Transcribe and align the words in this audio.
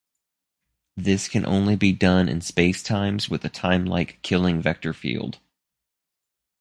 This 0.97 1.27
can 1.27 1.45
only 1.45 1.75
be 1.75 1.91
done 1.91 2.27
in 2.27 2.39
spacetimes 2.39 3.29
with 3.29 3.45
a 3.45 3.51
timelike 3.51 4.19
Killing 4.23 4.59
vector 4.59 4.93
field. 4.93 5.37